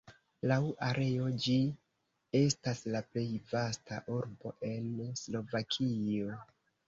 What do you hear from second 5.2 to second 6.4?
Slovakio.